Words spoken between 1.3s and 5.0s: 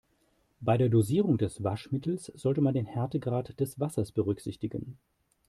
des Waschmittels sollte man den Härtegrad des Wassers berücksichtigen.